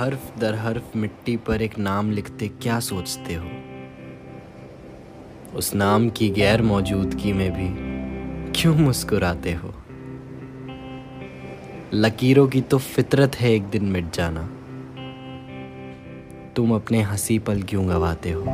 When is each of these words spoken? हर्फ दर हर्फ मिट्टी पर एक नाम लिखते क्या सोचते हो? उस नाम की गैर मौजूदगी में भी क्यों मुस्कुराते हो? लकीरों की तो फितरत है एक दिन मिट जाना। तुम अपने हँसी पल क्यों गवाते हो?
हर्फ 0.00 0.38
दर 0.38 0.54
हर्फ 0.54 0.96
मिट्टी 0.96 1.36
पर 1.36 1.62
एक 1.62 1.78
नाम 1.78 2.10
लिखते 2.10 2.48
क्या 2.48 2.80
सोचते 2.80 3.34
हो? 3.34 3.50
उस 5.54 5.74
नाम 5.74 6.10
की 6.10 6.28
गैर 6.28 6.62
मौजूदगी 6.62 7.32
में 7.32 7.52
भी 7.52 7.68
क्यों 8.52 8.76
मुस्कुराते 8.76 9.52
हो? 9.52 9.74
लकीरों 11.94 12.48
की 12.48 12.60
तो 12.60 12.78
फितरत 12.78 13.36
है 13.36 13.52
एक 13.52 13.62
दिन 13.62 13.84
मिट 13.84 14.12
जाना। 14.12 14.42
तुम 16.56 16.74
अपने 16.74 17.02
हँसी 17.02 17.38
पल 17.38 17.62
क्यों 17.62 17.88
गवाते 17.88 18.30
हो? 18.30 18.44